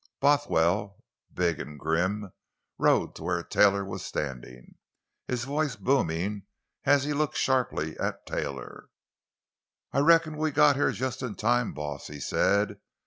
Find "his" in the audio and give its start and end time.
5.27-5.43